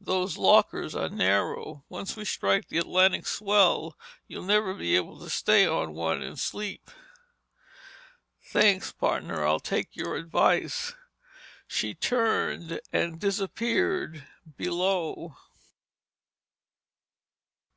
Those 0.00 0.36
lockers 0.36 0.96
are 0.96 1.08
narrow. 1.08 1.84
Once 1.88 2.16
we 2.16 2.24
strike 2.24 2.66
the 2.66 2.78
Atlantic 2.78 3.24
swell 3.24 3.96
you'll 4.26 4.42
never 4.42 4.74
be 4.74 4.96
able 4.96 5.16
to 5.20 5.30
stay 5.30 5.64
on 5.64 5.94
one 5.94 6.22
and 6.22 6.36
sleep!" 6.40 6.90
"Thanks, 8.46 8.90
partner, 8.90 9.46
I'll 9.46 9.60
take 9.60 9.94
your 9.94 10.16
advice." 10.16 10.92
She 11.68 11.94
turned 11.94 12.80
and 12.92 13.20
disappeared 13.20 14.26
below. 14.56 15.36